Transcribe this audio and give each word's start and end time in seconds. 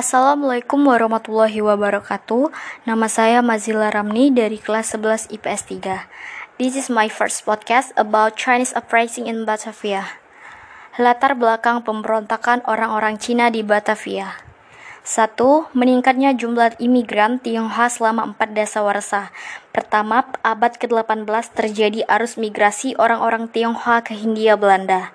Assalamualaikum 0.00 0.88
warahmatullahi 0.88 1.60
wabarakatuh. 1.60 2.48
Nama 2.88 3.04
saya 3.04 3.44
Mazila 3.44 3.92
Ramni 3.92 4.32
dari 4.32 4.56
kelas 4.56 4.96
11 4.96 5.28
IPS 5.28 5.76
3. 5.76 6.08
This 6.56 6.72
is 6.72 6.88
my 6.88 7.12
first 7.12 7.44
podcast 7.44 7.92
about 8.00 8.32
Chinese 8.32 8.72
uprising 8.72 9.28
in 9.28 9.44
Batavia. 9.44 10.16
Latar 10.96 11.36
belakang 11.36 11.84
pemberontakan 11.84 12.64
orang-orang 12.64 13.20
Cina 13.20 13.52
di 13.52 13.60
Batavia. 13.60 14.40
1. 15.04 15.36
Meningkatnya 15.76 16.32
jumlah 16.32 16.80
imigran 16.80 17.36
Tionghoa 17.36 17.92
selama 17.92 18.24
4 18.40 18.56
dasawarsa. 18.56 19.28
Pertama, 19.68 20.24
abad 20.40 20.80
ke-18 20.80 21.28
terjadi 21.52 22.08
arus 22.08 22.40
migrasi 22.40 22.96
orang-orang 22.96 23.52
Tionghoa 23.52 24.00
ke 24.00 24.16
Hindia 24.16 24.56
Belanda. 24.56 25.12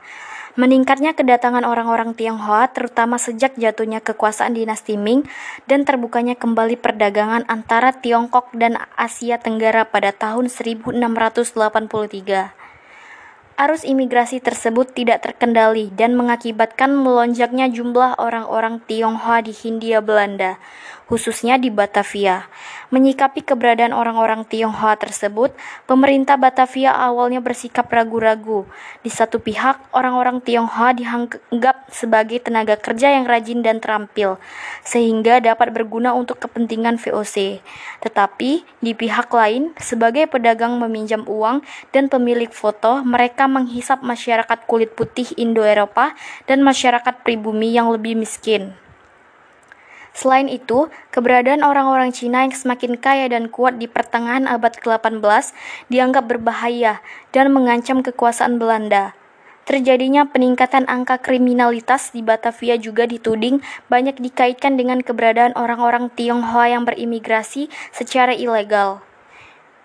Meningkatnya 0.56 1.12
kedatangan 1.12 1.68
orang-orang 1.68 2.16
Tionghoa 2.16 2.72
terutama 2.72 3.20
sejak 3.20 3.60
jatuhnya 3.60 4.00
kekuasaan 4.00 4.56
dinasti 4.56 4.96
Ming 4.96 5.28
dan 5.68 5.84
terbukanya 5.84 6.40
kembali 6.40 6.80
perdagangan 6.80 7.44
antara 7.52 7.92
Tiongkok 7.92 8.56
dan 8.56 8.80
Asia 8.96 9.36
Tenggara 9.36 9.84
pada 9.84 10.16
tahun 10.16 10.48
1683. 10.48 12.56
Arus 13.56 13.84
imigrasi 13.84 14.40
tersebut 14.40 14.96
tidak 14.96 15.28
terkendali 15.28 15.92
dan 15.92 16.16
mengakibatkan 16.16 16.92
melonjaknya 16.92 17.68
jumlah 17.68 18.16
orang-orang 18.16 18.80
Tionghoa 18.84 19.44
di 19.44 19.52
Hindia 19.52 20.00
Belanda 20.00 20.56
khususnya 21.06 21.58
di 21.62 21.70
Batavia. 21.70 22.50
Menyikapi 22.94 23.42
keberadaan 23.42 23.94
orang-orang 23.94 24.46
Tionghoa 24.46 24.98
tersebut, 24.98 25.54
pemerintah 25.90 26.38
Batavia 26.38 26.94
awalnya 26.94 27.42
bersikap 27.42 27.90
ragu-ragu. 27.90 28.66
Di 29.02 29.10
satu 29.10 29.42
pihak, 29.42 29.94
orang-orang 29.94 30.42
Tionghoa 30.42 30.94
dianggap 30.94 31.90
sebagai 31.90 32.42
tenaga 32.42 32.78
kerja 32.78 33.14
yang 33.14 33.26
rajin 33.26 33.66
dan 33.66 33.82
terampil, 33.82 34.38
sehingga 34.86 35.42
dapat 35.42 35.74
berguna 35.74 36.14
untuk 36.14 36.38
kepentingan 36.42 37.02
VOC. 37.02 37.62
Tetapi, 38.06 38.66
di 38.82 38.92
pihak 38.94 39.30
lain, 39.34 39.74
sebagai 39.82 40.30
pedagang 40.30 40.78
meminjam 40.78 41.26
uang 41.26 41.66
dan 41.90 42.10
pemilik 42.10 42.50
foto, 42.54 43.02
mereka 43.02 43.50
menghisap 43.50 44.06
masyarakat 44.06 44.70
kulit 44.70 44.94
putih 44.94 45.26
Indo-Eropa 45.38 46.14
dan 46.46 46.62
masyarakat 46.62 47.26
pribumi 47.26 47.74
yang 47.74 47.90
lebih 47.90 48.14
miskin. 48.14 48.85
Selain 50.16 50.48
itu, 50.48 50.88
keberadaan 51.12 51.60
orang-orang 51.60 52.16
Cina 52.16 52.48
yang 52.48 52.56
semakin 52.56 52.96
kaya 52.96 53.28
dan 53.28 53.52
kuat 53.52 53.76
di 53.76 53.92
pertengahan 53.92 54.48
abad 54.48 54.72
ke-18 54.80 55.20
dianggap 55.92 56.32
berbahaya 56.32 57.04
dan 57.36 57.52
mengancam 57.52 58.00
kekuasaan 58.00 58.56
Belanda. 58.56 59.12
Terjadinya 59.68 60.24
peningkatan 60.30 60.88
angka 60.88 61.20
kriminalitas 61.20 62.16
di 62.16 62.24
Batavia 62.24 62.80
juga 62.80 63.04
dituding 63.10 63.60
banyak 63.92 64.22
dikaitkan 64.24 64.80
dengan 64.80 65.04
keberadaan 65.04 65.58
orang-orang 65.60 66.08
Tionghoa 66.14 66.72
yang 66.72 66.88
berimigrasi 66.88 67.68
secara 67.92 68.32
ilegal. 68.32 69.04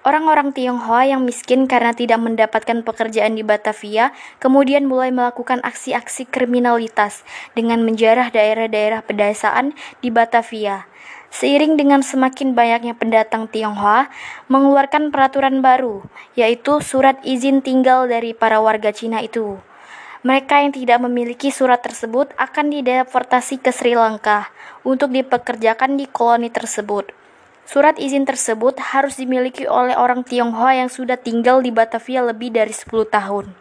Orang-orang 0.00 0.56
Tionghoa 0.56 1.12
yang 1.12 1.28
miskin 1.28 1.68
karena 1.68 1.92
tidak 1.92 2.24
mendapatkan 2.24 2.80
pekerjaan 2.80 3.36
di 3.36 3.44
Batavia 3.44 4.16
kemudian 4.40 4.88
mulai 4.88 5.12
melakukan 5.12 5.60
aksi-aksi 5.60 6.24
kriminalitas 6.24 7.20
dengan 7.52 7.84
menjarah 7.84 8.32
daerah-daerah 8.32 9.04
pedesaan 9.04 9.76
di 10.00 10.08
Batavia. 10.08 10.88
Seiring 11.28 11.76
dengan 11.76 12.00
semakin 12.00 12.56
banyaknya 12.56 12.96
pendatang 12.96 13.44
Tionghoa 13.52 14.08
mengeluarkan 14.48 15.12
peraturan 15.12 15.60
baru, 15.60 16.00
yaitu 16.32 16.80
surat 16.80 17.20
izin 17.20 17.60
tinggal 17.60 18.08
dari 18.08 18.32
para 18.32 18.56
warga 18.64 18.96
Cina 18.96 19.20
itu. 19.20 19.60
Mereka 20.24 20.64
yang 20.64 20.72
tidak 20.72 20.98
memiliki 21.04 21.52
surat 21.52 21.84
tersebut 21.84 22.32
akan 22.40 22.72
dideportasi 22.72 23.60
ke 23.60 23.68
Sri 23.68 23.92
Lanka 23.92 24.48
untuk 24.80 25.12
dipekerjakan 25.12 26.00
di 26.00 26.08
koloni 26.08 26.48
tersebut. 26.48 27.19
Surat 27.66 27.96
izin 28.00 28.26
tersebut 28.26 28.76
harus 28.80 29.20
dimiliki 29.20 29.64
oleh 29.68 29.94
orang 29.94 30.26
Tionghoa 30.26 30.78
yang 30.80 30.90
sudah 30.90 31.20
tinggal 31.20 31.60
di 31.60 31.70
Batavia 31.70 32.24
lebih 32.24 32.50
dari 32.54 32.72
10 32.74 33.08
tahun. 33.08 33.52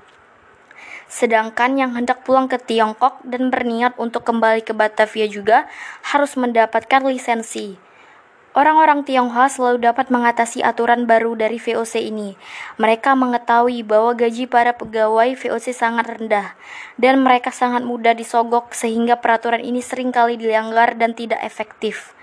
Sedangkan 1.10 1.74
yang 1.74 1.98
hendak 1.98 2.22
pulang 2.22 2.46
ke 2.46 2.62
Tiongkok 2.62 3.18
dan 3.26 3.50
berniat 3.50 3.98
untuk 3.98 4.22
kembali 4.22 4.62
ke 4.62 4.78
Batavia 4.78 5.26
juga 5.26 5.66
harus 6.06 6.38
mendapatkan 6.38 7.02
lisensi. 7.02 7.90
Orang-orang 8.54 9.06
Tionghoa 9.06 9.46
selalu 9.46 9.86
dapat 9.90 10.10
mengatasi 10.10 10.66
aturan 10.66 11.06
baru 11.06 11.38
dari 11.38 11.62
VOC 11.62 12.02
ini. 12.02 12.34
Mereka 12.82 13.14
mengetahui 13.14 13.86
bahwa 13.86 14.18
gaji 14.18 14.50
para 14.50 14.74
pegawai 14.74 15.38
VOC 15.38 15.70
sangat 15.70 16.18
rendah 16.18 16.58
dan 16.98 17.22
mereka 17.22 17.54
sangat 17.54 17.86
mudah 17.86 18.18
disogok 18.18 18.74
sehingga 18.74 19.22
peraturan 19.22 19.62
ini 19.62 19.86
sering 19.86 20.10
kali 20.10 20.38
dilanggar 20.38 20.98
dan 20.98 21.14
tidak 21.14 21.42
efektif. 21.46 22.18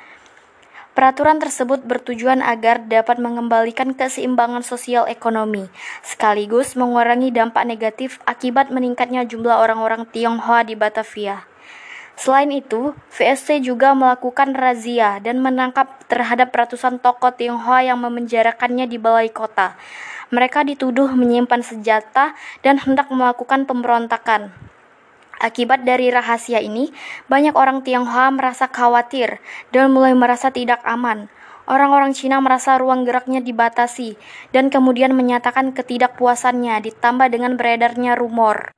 Peraturan 0.96 1.36
tersebut 1.36 1.84
bertujuan 1.84 2.40
agar 2.40 2.88
dapat 2.88 3.20
mengembalikan 3.20 3.92
keseimbangan 3.92 4.64
sosial 4.64 5.04
ekonomi, 5.04 5.68
sekaligus 6.00 6.72
mengurangi 6.72 7.28
dampak 7.28 7.68
negatif 7.68 8.16
akibat 8.24 8.72
meningkatnya 8.72 9.28
jumlah 9.28 9.60
orang-orang 9.60 10.08
Tionghoa 10.08 10.64
di 10.64 10.72
Batavia. 10.72 11.44
Selain 12.16 12.48
itu, 12.48 12.96
VSC 13.12 13.60
juga 13.60 13.92
melakukan 13.92 14.56
razia 14.56 15.20
dan 15.20 15.44
menangkap 15.44 16.00
terhadap 16.08 16.48
ratusan 16.48 16.96
tokoh 16.96 17.28
Tionghoa 17.28 17.84
yang 17.84 18.00
memenjarakannya 18.00 18.88
di 18.88 18.96
balai 18.96 19.28
kota. 19.28 19.76
Mereka 20.32 20.64
dituduh 20.64 21.12
menyimpan 21.12 21.60
senjata 21.60 22.32
dan 22.64 22.80
hendak 22.80 23.12
melakukan 23.12 23.68
pemberontakan. 23.68 24.48
Akibat 25.36 25.84
dari 25.84 26.08
rahasia 26.08 26.64
ini, 26.64 26.88
banyak 27.28 27.52
orang 27.52 27.84
Tionghoa 27.84 28.32
merasa 28.32 28.72
khawatir 28.72 29.38
dan 29.68 29.92
mulai 29.92 30.16
merasa 30.16 30.48
tidak 30.48 30.80
aman. 30.88 31.28
Orang-orang 31.66 32.14
Cina 32.14 32.38
merasa 32.38 32.78
ruang 32.78 33.02
geraknya 33.02 33.42
dibatasi 33.42 34.14
dan 34.54 34.70
kemudian 34.70 35.12
menyatakan 35.12 35.74
ketidakpuasannya 35.74 36.78
ditambah 36.78 37.26
dengan 37.26 37.58
beredarnya 37.58 38.14
rumor 38.14 38.76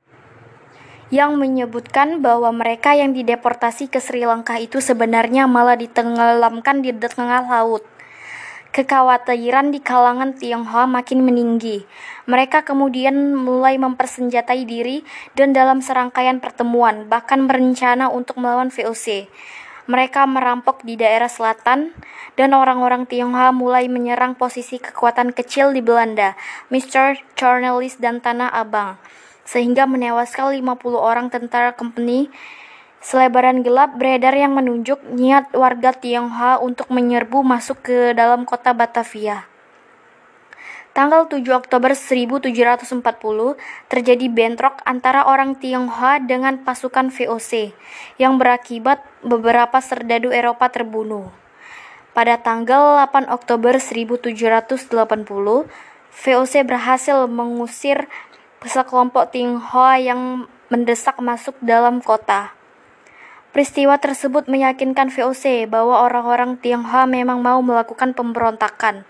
yang 1.09 1.41
menyebutkan 1.41 2.21
bahwa 2.21 2.53
mereka 2.53 2.93
yang 2.93 3.17
dideportasi 3.17 3.89
ke 3.89 3.97
Sri 3.97 4.25
Lanka 4.29 4.61
itu 4.61 4.77
sebenarnya 4.77 5.49
malah 5.49 5.73
ditenggelamkan 5.73 6.85
di 6.85 6.93
tengah 6.93 7.49
laut. 7.49 7.81
Kekhawatiran 8.69 9.73
di 9.73 9.81
kalangan 9.81 10.37
Tionghoa 10.37 10.85
makin 10.85 11.25
meninggi. 11.25 11.89
Mereka 12.29 12.61
kemudian 12.69 13.33
mulai 13.33 13.81
mempersenjatai 13.81 14.61
diri 14.61 15.01
dan 15.33 15.57
dalam 15.57 15.81
serangkaian 15.81 16.37
pertemuan 16.37 17.09
bahkan 17.09 17.49
berencana 17.49 18.13
untuk 18.13 18.37
melawan 18.37 18.69
VOC. 18.69 19.25
Mereka 19.89 20.29
merampok 20.29 20.85
di 20.85 21.01
daerah 21.01 21.25
selatan 21.25 21.97
dan 22.37 22.53
orang-orang 22.53 23.09
Tionghoa 23.09 23.49
mulai 23.49 23.89
menyerang 23.89 24.37
posisi 24.37 24.77
kekuatan 24.77 25.33
kecil 25.33 25.73
di 25.73 25.81
Belanda, 25.81 26.37
Mr. 26.69 27.17
Cornelis 27.33 27.97
dan 27.97 28.21
Tanah 28.21 28.53
Abang, 28.53 29.01
sehingga 29.49 29.89
menewaskan 29.89 30.53
50 30.53 30.93
orang 30.93 31.33
tentara 31.33 31.73
company 31.73 32.29
Selebaran 32.99 33.63
gelap 33.63 33.95
beredar 33.95 34.35
yang 34.35 34.59
menunjuk 34.59 34.99
niat 35.15 35.55
warga 35.55 35.95
Tionghoa 35.95 36.59
untuk 36.59 36.91
menyerbu 36.91 37.47
masuk 37.47 37.79
ke 37.79 38.11
dalam 38.11 38.43
kota 38.43 38.75
Batavia. 38.75 39.47
Tanggal 40.91 41.31
7 41.31 41.39
Oktober 41.55 41.95
1740 41.95 42.99
terjadi 43.87 44.27
bentrok 44.27 44.83
antara 44.83 45.23
orang 45.23 45.55
Tionghoa 45.55 46.19
dengan 46.19 46.59
pasukan 46.59 47.07
VOC 47.07 47.71
yang 48.19 48.35
berakibat 48.35 48.99
beberapa 49.23 49.79
serdadu 49.79 50.35
Eropa 50.35 50.67
terbunuh. 50.67 51.31
Pada 52.11 52.35
tanggal 52.35 52.99
8 53.07 53.31
Oktober 53.31 53.79
1780, 53.79 54.91
VOC 56.11 56.53
berhasil 56.67 57.17
mengusir 57.31 58.11
sekelompok 58.59 59.31
Tionghoa 59.31 60.03
yang 60.03 60.51
mendesak 60.67 61.15
masuk 61.23 61.55
dalam 61.63 62.03
kota. 62.03 62.58
Peristiwa 63.49 63.97
tersebut 63.97 64.45
meyakinkan 64.45 65.09
VOC 65.09 65.65
bahwa 65.65 66.05
orang-orang 66.05 66.61
Tionghoa 66.61 67.09
memang 67.09 67.41
mau 67.41 67.57
melakukan 67.65 68.13
pemberontakan. 68.13 69.09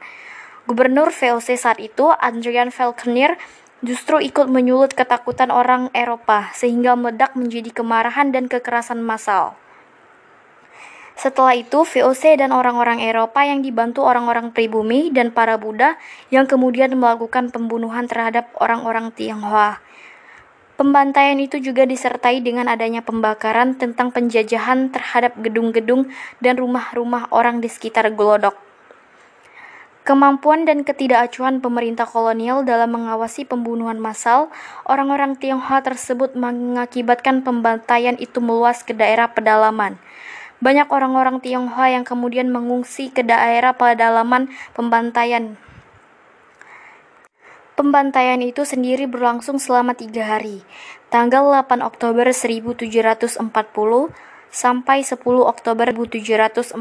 Gubernur 0.64 1.12
VOC 1.12 1.60
saat 1.60 1.76
itu, 1.84 2.08
Adrian 2.16 2.72
Falconer, 2.72 3.36
justru 3.84 4.24
ikut 4.24 4.48
menyulut 4.48 4.96
ketakutan 4.96 5.52
orang 5.52 5.92
Eropa 5.92 6.56
sehingga 6.56 6.96
meledak 6.96 7.36
menjadi 7.36 7.84
kemarahan 7.84 8.32
dan 8.32 8.48
kekerasan 8.48 9.04
massal. 9.04 9.60
Setelah 11.20 11.60
itu, 11.60 11.84
VOC 11.84 12.40
dan 12.40 12.56
orang-orang 12.56 13.04
Eropa 13.04 13.44
yang 13.44 13.60
dibantu 13.60 14.08
orang-orang 14.08 14.56
pribumi 14.56 15.12
dan 15.12 15.36
para 15.36 15.60
Buddha 15.60 16.00
yang 16.32 16.48
kemudian 16.48 16.96
melakukan 16.96 17.52
pembunuhan 17.52 18.08
terhadap 18.08 18.48
orang-orang 18.56 19.12
Tionghoa. 19.12 19.84
Pembantaian 20.80 21.36
itu 21.36 21.60
juga 21.60 21.84
disertai 21.84 22.40
dengan 22.40 22.72
adanya 22.72 23.04
pembakaran 23.04 23.76
tentang 23.76 24.16
penjajahan 24.16 24.88
terhadap 24.96 25.36
gedung-gedung 25.44 26.08
dan 26.40 26.56
rumah-rumah 26.56 27.28
orang 27.36 27.60
di 27.60 27.68
sekitar 27.68 28.08
Glodok. 28.16 28.56
Kemampuan 30.08 30.64
dan 30.64 30.88
ketidakacuan 30.88 31.60
pemerintah 31.60 32.08
kolonial 32.08 32.64
dalam 32.64 32.96
mengawasi 32.96 33.44
pembunuhan 33.44 34.00
massal 34.00 34.48
orang-orang 34.88 35.36
Tionghoa 35.36 35.84
tersebut 35.84 36.40
mengakibatkan 36.40 37.44
pembantaian 37.44 38.16
itu 38.16 38.40
meluas 38.40 38.80
ke 38.80 38.96
daerah 38.96 39.28
pedalaman. 39.28 40.00
Banyak 40.64 40.88
orang-orang 40.96 41.44
Tionghoa 41.44 41.92
yang 41.92 42.08
kemudian 42.08 42.48
mengungsi 42.56 43.12
ke 43.12 43.20
daerah 43.20 43.76
pedalaman 43.76 44.48
pembantaian. 44.72 45.60
Pembantaian 47.80 48.44
itu 48.44 48.68
sendiri 48.68 49.08
berlangsung 49.08 49.56
selama 49.56 49.96
tiga 49.96 50.28
hari, 50.28 50.68
tanggal 51.08 51.48
8 51.48 51.80
Oktober 51.80 52.28
1740 52.28 53.40
sampai 54.52 55.00
10 55.00 55.16
Oktober 55.24 55.88
1740. 55.88 56.76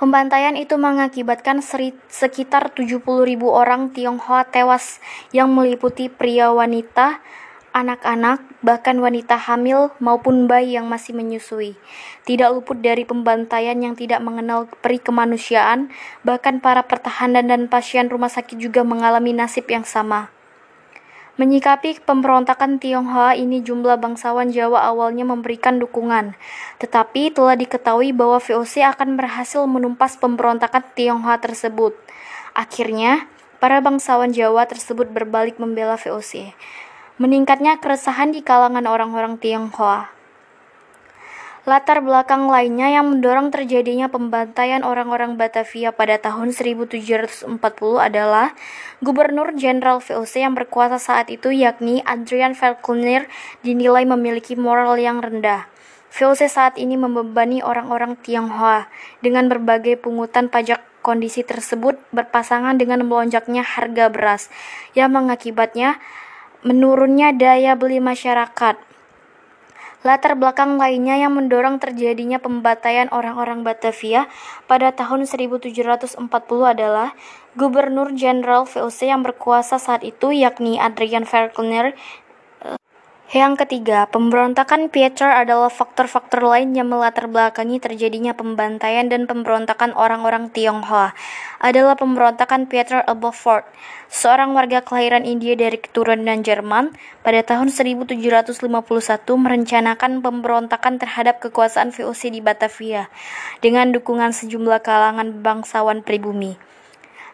Pembantaian 0.00 0.56
itu 0.56 0.80
mengakibatkan 0.80 1.60
sekitar 2.08 2.72
70.000 2.72 3.04
orang 3.44 3.92
Tionghoa 3.92 4.48
tewas 4.48 4.96
yang 5.28 5.52
meliputi 5.52 6.08
pria 6.08 6.48
wanita, 6.48 7.20
anak-anak, 7.70 8.42
bahkan 8.60 8.98
wanita 8.98 9.38
hamil 9.38 9.94
maupun 10.02 10.50
bayi 10.50 10.74
yang 10.74 10.90
masih 10.90 11.14
menyusui. 11.14 11.78
Tidak 12.26 12.50
luput 12.50 12.82
dari 12.82 13.06
pembantaian 13.06 13.78
yang 13.78 13.94
tidak 13.94 14.20
mengenal 14.20 14.66
peri 14.82 14.98
kemanusiaan, 14.98 15.90
bahkan 16.26 16.58
para 16.58 16.84
pertahanan 16.84 17.46
dan 17.46 17.70
pasien 17.70 18.10
rumah 18.10 18.30
sakit 18.30 18.58
juga 18.58 18.82
mengalami 18.82 19.30
nasib 19.30 19.70
yang 19.70 19.86
sama. 19.86 20.34
Menyikapi 21.40 22.04
pemberontakan 22.04 22.76
Tionghoa 22.76 23.32
ini 23.32 23.64
jumlah 23.64 23.96
bangsawan 23.96 24.52
Jawa 24.52 24.84
awalnya 24.92 25.24
memberikan 25.24 25.80
dukungan, 25.80 26.36
tetapi 26.76 27.32
telah 27.32 27.56
diketahui 27.56 28.12
bahwa 28.12 28.36
VOC 28.36 28.84
akan 28.84 29.16
berhasil 29.16 29.64
menumpas 29.64 30.20
pemberontakan 30.20 30.84
Tionghoa 30.92 31.40
tersebut. 31.40 31.96
Akhirnya, 32.52 33.24
para 33.56 33.80
bangsawan 33.80 34.36
Jawa 34.36 34.68
tersebut 34.68 35.08
berbalik 35.08 35.56
membela 35.56 35.96
VOC 35.96 36.52
meningkatnya 37.20 37.76
keresahan 37.76 38.32
di 38.32 38.40
kalangan 38.40 38.88
orang-orang 38.88 39.36
Tionghoa. 39.36 40.08
Latar 41.68 42.00
belakang 42.00 42.48
lainnya 42.48 42.88
yang 42.88 43.12
mendorong 43.12 43.52
terjadinya 43.52 44.08
pembantaian 44.08 44.80
orang-orang 44.80 45.36
Batavia 45.36 45.92
pada 45.92 46.16
tahun 46.16 46.56
1740 46.56 47.44
adalah 48.00 48.56
Gubernur 49.04 49.52
Jenderal 49.52 50.00
VOC 50.00 50.40
yang 50.40 50.56
berkuasa 50.56 50.96
saat 50.96 51.28
itu 51.28 51.52
yakni 51.52 52.00
Adrian 52.08 52.56
Falconer 52.56 53.28
dinilai 53.60 54.08
memiliki 54.08 54.56
moral 54.56 54.96
yang 54.96 55.20
rendah. 55.20 55.68
VOC 56.16 56.48
saat 56.48 56.80
ini 56.80 56.96
membebani 56.96 57.60
orang-orang 57.60 58.16
Tionghoa 58.16 58.88
dengan 59.20 59.52
berbagai 59.52 60.00
pungutan 60.00 60.48
pajak 60.48 60.80
kondisi 61.04 61.44
tersebut 61.44 62.00
berpasangan 62.16 62.80
dengan 62.80 63.04
melonjaknya 63.04 63.60
harga 63.60 64.08
beras 64.08 64.48
yang 64.96 65.12
mengakibatnya 65.12 66.00
menurunnya 66.66 67.32
daya 67.32 67.76
beli 67.76 68.02
masyarakat. 68.02 68.76
Latar 70.00 70.32
belakang 70.32 70.80
lainnya 70.80 71.20
yang 71.20 71.36
mendorong 71.36 71.76
terjadinya 71.76 72.40
pembantaian 72.40 73.12
orang-orang 73.12 73.60
Batavia 73.60 74.32
pada 74.64 74.96
tahun 74.96 75.28
1740 75.28 76.16
adalah 76.64 77.12
Gubernur 77.52 78.16
Jenderal 78.16 78.64
VOC 78.64 79.12
yang 79.12 79.20
berkuasa 79.20 79.76
saat 79.76 80.00
itu 80.00 80.32
yakni 80.32 80.80
Adrian 80.80 81.28
Falconer 81.28 81.92
yang 83.30 83.54
ketiga, 83.54 84.10
pemberontakan 84.10 84.90
Pieter 84.90 85.30
adalah 85.30 85.70
faktor-faktor 85.70 86.42
lain 86.42 86.74
yang 86.74 86.90
melatar 86.90 87.30
belakangi 87.30 87.78
terjadinya 87.78 88.34
pembantaian 88.34 89.06
dan 89.06 89.30
pemberontakan 89.30 89.94
orang-orang 89.94 90.50
Tionghoa. 90.50 91.14
Adalah 91.62 91.94
pemberontakan 91.94 92.66
Pieter 92.66 93.06
Aberford, 93.06 93.62
seorang 94.10 94.50
warga 94.50 94.82
kelahiran 94.82 95.22
India 95.22 95.54
dari 95.54 95.78
keturunan 95.78 96.42
Jerman, 96.42 96.90
pada 97.22 97.46
tahun 97.46 97.70
1751 97.70 98.58
merencanakan 99.38 100.26
pemberontakan 100.26 100.98
terhadap 100.98 101.38
kekuasaan 101.38 101.94
VOC 101.94 102.34
di 102.34 102.42
Batavia 102.42 103.06
dengan 103.62 103.94
dukungan 103.94 104.34
sejumlah 104.34 104.82
kalangan 104.82 105.38
bangsawan 105.38 106.02
pribumi. 106.02 106.58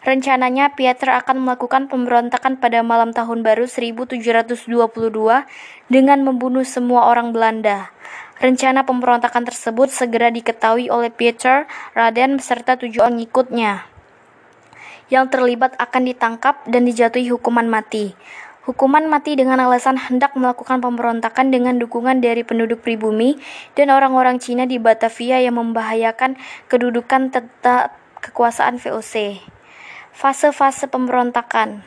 Rencananya, 0.06 0.70
Pieter 0.78 1.10
akan 1.10 1.42
melakukan 1.42 1.90
pemberontakan 1.90 2.62
pada 2.62 2.78
malam 2.86 3.10
tahun 3.10 3.42
baru 3.42 3.66
1722 3.66 4.70
dengan 5.90 6.18
membunuh 6.22 6.62
semua 6.62 7.10
orang 7.10 7.34
Belanda. 7.34 7.90
Rencana 8.38 8.86
pemberontakan 8.86 9.42
tersebut 9.42 9.90
segera 9.90 10.30
diketahui 10.30 10.94
oleh 10.94 11.10
Pieter, 11.10 11.66
Raden, 11.98 12.38
beserta 12.38 12.78
tujuh 12.78 13.02
orang 13.02 13.18
ikutnya. 13.18 13.82
Yang 15.10 15.26
terlibat 15.34 15.74
akan 15.74 16.02
ditangkap 16.06 16.62
dan 16.70 16.86
dijatuhi 16.86 17.26
hukuman 17.34 17.66
mati. 17.66 18.14
Hukuman 18.62 19.10
mati 19.10 19.34
dengan 19.34 19.58
alasan 19.58 19.98
hendak 19.98 20.38
melakukan 20.38 20.78
pemberontakan 20.86 21.50
dengan 21.50 21.82
dukungan 21.82 22.22
dari 22.22 22.46
penduduk 22.46 22.78
pribumi 22.78 23.42
dan 23.74 23.90
orang-orang 23.90 24.38
Cina 24.38 24.70
di 24.70 24.78
Batavia 24.78 25.42
yang 25.42 25.58
membahayakan 25.58 26.38
kedudukan 26.70 27.34
tetap 27.34 27.98
kekuasaan 28.22 28.78
VOC. 28.78 29.55
Fase-fase 30.16 30.88
pemberontakan. 30.88 31.84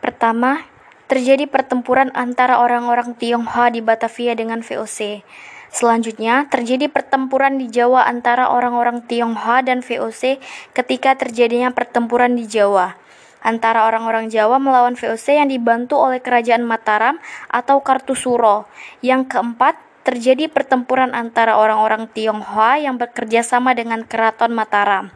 Pertama, 0.00 0.64
terjadi 1.12 1.44
pertempuran 1.44 2.08
antara 2.16 2.56
orang-orang 2.56 3.12
Tionghoa 3.20 3.68
di 3.68 3.84
Batavia 3.84 4.32
dengan 4.32 4.64
VOC. 4.64 5.20
Selanjutnya, 5.68 6.48
terjadi 6.48 6.88
pertempuran 6.88 7.60
di 7.60 7.68
Jawa 7.68 8.08
antara 8.08 8.48
orang-orang 8.48 9.04
Tionghoa 9.04 9.60
dan 9.60 9.84
VOC 9.84 10.40
ketika 10.72 11.20
terjadinya 11.20 11.68
pertempuran 11.68 12.32
di 12.32 12.48
Jawa 12.48 12.96
antara 13.44 13.86
orang-orang 13.86 14.32
Jawa 14.32 14.58
melawan 14.58 14.96
VOC 14.98 15.38
yang 15.38 15.52
dibantu 15.52 16.00
oleh 16.00 16.18
kerajaan 16.24 16.64
Mataram 16.66 17.20
atau 17.52 17.84
Kartusuro. 17.84 18.66
Yang 19.04 19.36
keempat, 19.36 19.78
terjadi 20.08 20.48
pertempuran 20.48 21.12
antara 21.12 21.60
orang-orang 21.60 22.08
Tionghoa 22.08 22.80
yang 22.80 22.96
bekerja 22.96 23.44
sama 23.44 23.76
dengan 23.76 24.08
Keraton 24.08 24.56
Mataram 24.56 25.12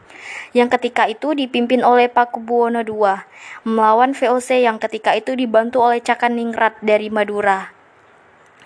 yang 0.53 0.69
ketika 0.69 1.09
itu 1.09 1.33
dipimpin 1.33 1.81
oleh 1.83 2.13
Pakubuwono 2.13 2.85
II, 2.85 3.25
melawan 3.65 4.13
VOC 4.13 4.63
yang 4.63 4.77
ketika 4.79 5.17
itu 5.17 5.35
dibantu 5.35 5.83
oleh 5.83 5.99
Cakaningrat 5.99 6.79
dari 6.85 7.09
Madura. 7.09 7.73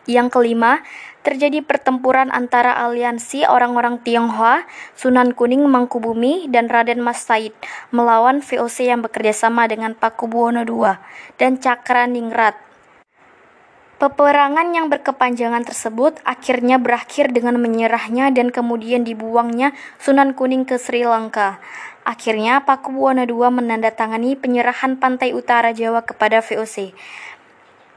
Yang 0.07 0.39
kelima, 0.39 0.87
terjadi 1.27 1.67
pertempuran 1.67 2.31
antara 2.31 2.79
aliansi 2.79 3.43
orang-orang 3.43 3.99
Tionghoa, 3.99 4.63
Sunan 4.95 5.35
Kuning 5.35 5.67
Mangkubumi, 5.67 6.47
dan 6.47 6.71
Raden 6.71 7.03
Mas 7.03 7.27
Said 7.27 7.51
melawan 7.91 8.39
VOC 8.39 8.87
yang 8.87 9.03
bekerjasama 9.03 9.67
dengan 9.67 9.99
Pakubuwono 9.99 10.63
II 10.63 10.95
dan 11.43 11.59
Cakraningrat 11.59 12.66
Peperangan 13.97 14.77
yang 14.77 14.93
berkepanjangan 14.93 15.65
tersebut 15.65 16.21
akhirnya 16.21 16.77
berakhir 16.77 17.33
dengan 17.33 17.57
menyerahnya 17.57 18.29
dan 18.29 18.53
kemudian 18.53 19.09
dibuangnya 19.09 19.73
Sunan 19.97 20.37
Kuning 20.37 20.69
ke 20.69 20.77
Sri 20.77 21.09
Lanka. 21.09 21.57
Akhirnya 22.05 22.61
Pakubuwono 22.61 23.25
II 23.25 23.49
menandatangani 23.57 24.37
penyerahan 24.37 25.01
pantai 25.01 25.33
utara 25.33 25.73
Jawa 25.73 26.05
kepada 26.05 26.45
VOC. 26.45 26.93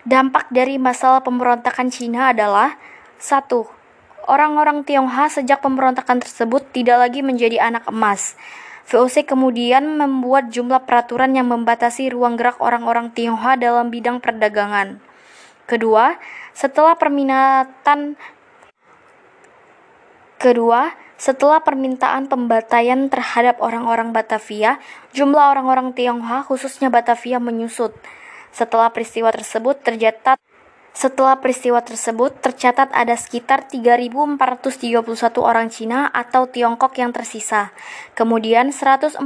Dampak 0.07 0.47
dari 0.55 0.79
masalah 0.79 1.19
pemberontakan 1.19 1.91
Cina 1.91 2.31
adalah 2.31 2.79
satu, 3.19 3.67
Orang-orang 4.29 4.85
Tionghoa 4.85 5.25
sejak 5.25 5.65
pemberontakan 5.65 6.21
tersebut 6.21 6.61
tidak 6.69 7.01
lagi 7.01 7.25
menjadi 7.25 7.65
anak 7.65 7.89
emas. 7.89 8.37
VOC 8.85 9.25
kemudian 9.25 9.97
membuat 9.97 10.53
jumlah 10.53 10.85
peraturan 10.85 11.33
yang 11.33 11.49
membatasi 11.49 12.13
ruang 12.13 12.37
gerak 12.37 12.61
orang-orang 12.61 13.09
Tionghoa 13.09 13.57
dalam 13.57 13.89
bidang 13.89 14.21
perdagangan. 14.21 15.08
Kedua, 15.69 16.17
setelah 16.57 16.97
permintaan 16.97 18.17
Kedua, 20.39 20.95
setelah 21.19 21.59
permintaan 21.59 22.31
pembantaian 22.31 23.11
terhadap 23.11 23.59
orang-orang 23.59 24.15
Batavia, 24.15 24.79
jumlah 25.11 25.51
orang-orang 25.51 25.91
Tionghoa 25.91 26.47
khususnya 26.47 26.87
Batavia 26.87 27.43
menyusut. 27.43 27.91
Setelah 28.55 28.89
peristiwa 28.89 29.29
tersebut 29.29 29.83
tercatat 29.83 30.39
setelah 30.89 31.37
peristiwa 31.37 31.79
tersebut, 31.85 32.41
tercatat 32.41 32.89
ada 32.91 33.13
sekitar 33.13 33.69
3.431 33.69 34.35
orang 35.39 35.69
Cina 35.69 36.09
atau 36.09 36.49
Tiongkok 36.49 36.97
yang 36.97 37.13
tersisa. 37.13 37.71
Kemudian 38.17 38.73
142 38.73 39.21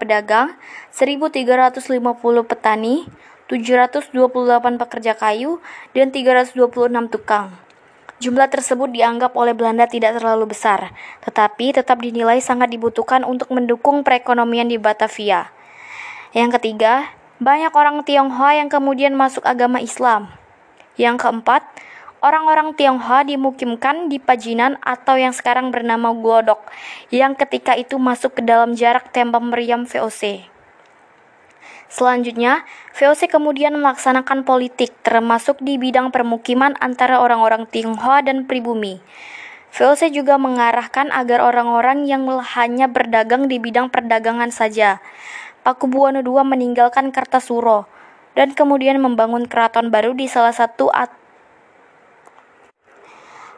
pedagang, 0.00 0.56
1.350 0.90 2.48
petani, 2.48 3.06
728 3.46 4.10
pekerja 4.78 5.14
kayu, 5.14 5.62
dan 5.94 6.10
326 6.10 6.58
tukang. 7.12 7.54
Jumlah 8.16 8.48
tersebut 8.48 8.88
dianggap 8.96 9.36
oleh 9.36 9.52
Belanda 9.52 9.84
tidak 9.84 10.16
terlalu 10.16 10.56
besar, 10.56 10.96
tetapi 11.20 11.76
tetap 11.76 12.00
dinilai 12.00 12.40
sangat 12.40 12.72
dibutuhkan 12.72 13.28
untuk 13.28 13.52
mendukung 13.52 14.00
perekonomian 14.00 14.72
di 14.72 14.80
Batavia. 14.80 15.52
Yang 16.32 16.56
ketiga, 16.56 17.12
banyak 17.36 17.68
orang 17.76 18.00
Tionghoa 18.08 18.56
yang 18.56 18.72
kemudian 18.72 19.12
masuk 19.12 19.44
agama 19.44 19.84
Islam. 19.84 20.32
Yang 20.96 21.28
keempat, 21.28 21.68
orang-orang 22.24 22.72
Tionghoa 22.72 23.28
dimukimkan 23.28 24.08
di 24.08 24.16
Pajinan 24.16 24.80
atau 24.80 25.20
yang 25.20 25.36
sekarang 25.36 25.68
bernama 25.68 26.16
Glodok, 26.16 26.64
yang 27.12 27.36
ketika 27.36 27.76
itu 27.76 28.00
masuk 28.00 28.40
ke 28.40 28.42
dalam 28.42 28.72
jarak 28.72 29.12
tembak 29.12 29.44
meriam 29.44 29.84
VOC. 29.84 30.55
Selanjutnya, 31.86 32.66
VOC 32.98 33.30
kemudian 33.30 33.78
melaksanakan 33.78 34.42
politik 34.42 34.90
termasuk 35.06 35.62
di 35.62 35.78
bidang 35.78 36.10
permukiman 36.10 36.74
antara 36.82 37.22
orang-orang 37.22 37.70
Tionghoa 37.70 38.26
dan 38.26 38.50
pribumi. 38.50 38.98
VOC 39.70 40.10
juga 40.10 40.40
mengarahkan 40.40 41.14
agar 41.14 41.44
orang-orang 41.44 42.08
yang 42.08 42.26
hanya 42.56 42.90
berdagang 42.90 43.46
di 43.46 43.62
bidang 43.62 43.92
perdagangan 43.92 44.50
saja. 44.50 44.98
Pakubuwono 45.62 46.22
II 46.22 46.42
meninggalkan 46.46 47.10
Kartasuro 47.10 47.86
dan 48.38 48.54
kemudian 48.54 48.98
membangun 49.02 49.46
keraton 49.46 49.90
baru 49.90 50.14
di 50.14 50.30
salah 50.30 50.54
satu 50.54 50.90
at 50.90 51.10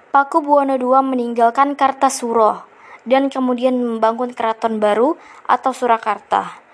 Pakubuwono 0.09 0.75
II 0.75 1.05
meninggalkan 1.05 1.77
Kartasuro 1.77 2.65
dan 3.05 3.29
kemudian 3.29 3.77
membangun 3.77 4.33
keraton 4.33 4.81
baru 4.81 5.21
atau 5.45 5.73
Surakarta. 5.77 6.68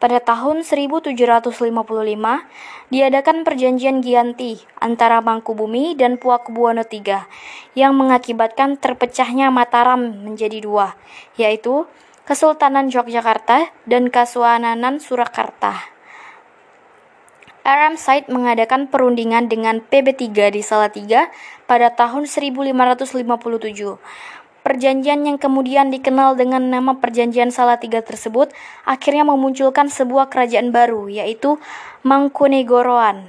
Pada 0.00 0.16
tahun 0.16 0.64
1755, 0.64 1.60
diadakan 2.88 3.44
perjanjian 3.44 4.00
Gianti 4.00 4.56
antara 4.80 5.20
Mangkubumi 5.20 5.92
dan 5.92 6.16
Pakubuwono 6.16 6.88
III 6.88 7.28
yang 7.76 7.92
mengakibatkan 7.92 8.80
terpecahnya 8.80 9.52
Mataram 9.52 10.00
menjadi 10.24 10.64
dua, 10.64 10.96
yaitu 11.36 11.84
Kesultanan 12.24 12.88
Yogyakarta 12.88 13.68
dan 13.84 14.08
Kasuananan 14.08 15.04
Surakarta. 15.04 15.92
RM 17.60 18.00
Said 18.00 18.24
mengadakan 18.32 18.88
perundingan 18.88 19.52
dengan 19.52 19.84
PB3 19.84 20.32
di 20.48 20.64
Salatiga 20.64 21.28
pada 21.68 21.92
tahun 21.92 22.24
1557. 22.24 24.00
Perjanjian 24.60 25.24
yang 25.24 25.40
kemudian 25.40 25.88
dikenal 25.88 26.36
dengan 26.36 26.68
nama 26.68 27.00
Perjanjian 27.00 27.48
Salatiga 27.48 28.04
tersebut 28.04 28.52
akhirnya 28.84 29.24
memunculkan 29.24 29.88
sebuah 29.88 30.28
kerajaan 30.28 30.68
baru, 30.68 31.08
yaitu 31.08 31.56
Mangkunegoroan. 32.04 33.24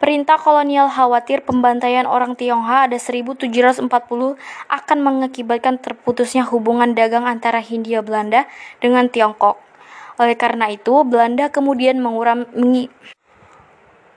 Perintah 0.00 0.36
kolonial 0.36 0.88
khawatir 0.92 1.44
pembantaian 1.44 2.04
orang 2.04 2.36
Tionghoa 2.36 2.88
ada 2.88 2.98
1740 3.00 3.88
akan 4.68 4.98
mengakibatkan 5.00 5.80
terputusnya 5.80 6.44
hubungan 6.44 6.92
dagang 6.92 7.24
antara 7.24 7.60
Hindia 7.60 8.04
Belanda 8.04 8.44
dengan 8.84 9.08
Tiongkok. 9.08 9.60
Oleh 10.20 10.36
karena 10.36 10.68
itu, 10.68 11.04
Belanda 11.08 11.48
kemudian 11.48 12.00
menguram, 12.04 12.44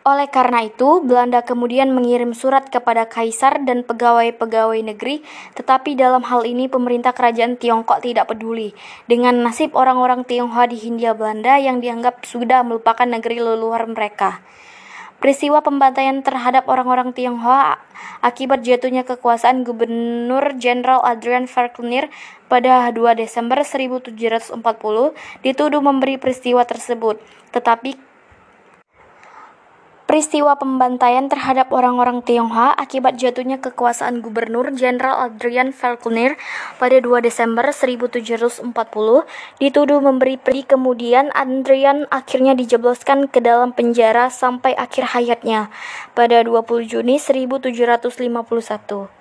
oleh 0.08 0.32
karena 0.32 0.64
itu, 0.64 1.04
Belanda 1.04 1.44
kemudian 1.44 1.92
mengirim 1.92 2.32
surat 2.32 2.72
kepada 2.72 3.12
kaisar 3.12 3.60
dan 3.68 3.84
pegawai-pegawai 3.84 4.80
negeri, 4.80 5.20
tetapi 5.60 6.00
dalam 6.00 6.24
hal 6.24 6.48
ini 6.48 6.72
pemerintah 6.72 7.12
kerajaan 7.12 7.60
Tiongkok 7.60 8.00
tidak 8.00 8.32
peduli 8.32 8.72
dengan 9.12 9.44
nasib 9.44 9.76
orang-orang 9.76 10.24
Tionghoa 10.24 10.72
di 10.72 10.80
Hindia 10.80 11.12
Belanda 11.12 11.60
yang 11.60 11.84
dianggap 11.84 12.24
sudah 12.24 12.64
melupakan 12.64 13.04
negeri 13.04 13.44
leluhur 13.44 13.84
mereka. 13.92 14.40
Peristiwa 15.18 15.60
pembantaian 15.66 16.24
terhadap 16.24 16.70
orang-orang 16.72 17.12
Tionghoa 17.12 17.76
akibat 18.24 18.64
jatuhnya 18.64 19.04
kekuasaan 19.04 19.68
Gubernur 19.68 20.56
Jenderal 20.56 21.04
Adrian 21.04 21.52
Falconer 21.52 22.08
pada 22.48 22.88
2 22.94 23.18
Desember 23.18 23.60
1740 23.66 24.56
dituduh 25.44 25.82
memberi 25.84 26.16
peristiwa 26.22 26.64
tersebut, 26.64 27.20
tetapi 27.50 28.07
Peristiwa 30.08 30.56
pembantaian 30.56 31.28
terhadap 31.28 31.68
orang-orang 31.76 32.24
Tionghoa 32.24 32.72
akibat 32.80 33.20
jatuhnya 33.20 33.60
kekuasaan 33.60 34.24
Gubernur 34.24 34.72
Jenderal 34.72 35.20
Adrian 35.20 35.76
Falconer 35.76 36.40
pada 36.80 37.04
2 37.04 37.20
Desember 37.20 37.68
1740 37.76 38.72
dituduh 39.60 40.00
memberi 40.00 40.40
peri 40.40 40.64
kemudian 40.64 41.28
Adrian 41.36 42.08
akhirnya 42.08 42.56
dijebloskan 42.56 43.28
ke 43.28 43.44
dalam 43.44 43.76
penjara 43.76 44.32
sampai 44.32 44.80
akhir 44.80 45.12
hayatnya 45.12 45.68
pada 46.16 46.40
20 46.40 46.88
Juni 46.88 47.20
1751. 47.20 49.17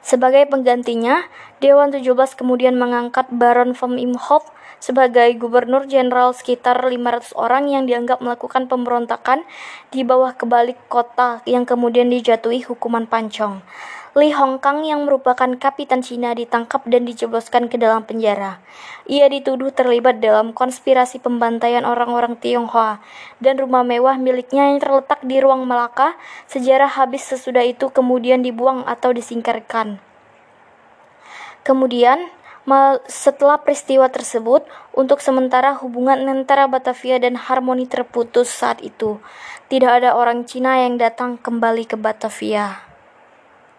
Sebagai 0.00 0.48
penggantinya, 0.48 1.28
Dewan 1.60 1.92
17 1.92 2.34
kemudian 2.36 2.76
mengangkat 2.80 3.28
Baron 3.28 3.76
von 3.76 4.00
Imhoff 4.00 4.48
sebagai 4.80 5.28
gubernur 5.36 5.84
jenderal 5.84 6.32
sekitar 6.32 6.80
500 6.80 7.36
orang 7.36 7.68
yang 7.68 7.84
dianggap 7.84 8.24
melakukan 8.24 8.64
pemberontakan 8.64 9.44
di 9.92 10.02
bawah 10.02 10.32
kebalik 10.32 10.80
kota 10.88 11.44
yang 11.44 11.68
kemudian 11.68 12.08
dijatuhi 12.08 12.64
hukuman 12.64 13.04
pancong. 13.04 13.60
Li 14.10 14.34
Hongkang 14.34 14.82
yang 14.82 15.06
merupakan 15.06 15.46
kapitan 15.54 16.02
Cina 16.02 16.34
ditangkap 16.34 16.82
dan 16.90 17.06
dijebloskan 17.06 17.70
ke 17.70 17.78
dalam 17.78 18.02
penjara. 18.02 18.58
Ia 19.06 19.30
dituduh 19.30 19.70
terlibat 19.70 20.18
dalam 20.18 20.50
konspirasi 20.50 21.22
pembantaian 21.22 21.86
orang-orang 21.86 22.34
Tionghoa 22.34 22.98
dan 23.38 23.62
rumah 23.62 23.86
mewah 23.86 24.18
miliknya 24.18 24.66
yang 24.66 24.82
terletak 24.82 25.22
di 25.22 25.38
ruang 25.38 25.62
Melaka 25.62 26.18
sejarah 26.50 26.90
habis 26.90 27.22
sesudah 27.22 27.62
itu 27.62 27.86
kemudian 27.94 28.42
dibuang 28.42 28.82
atau 28.82 29.14
disingkirkan. 29.14 30.02
Kemudian, 31.62 32.34
setelah 33.06 33.62
peristiwa 33.62 34.10
tersebut, 34.10 34.66
untuk 34.90 35.22
sementara 35.22 35.78
hubungan 35.78 36.26
antara 36.26 36.66
Batavia 36.66 37.22
dan 37.22 37.38
Harmoni 37.38 37.86
terputus 37.86 38.50
saat 38.50 38.82
itu. 38.82 39.22
Tidak 39.70 40.02
ada 40.02 40.18
orang 40.18 40.50
Cina 40.50 40.82
yang 40.82 40.98
datang 40.98 41.38
kembali 41.38 41.86
ke 41.86 41.94
Batavia. 41.94 42.89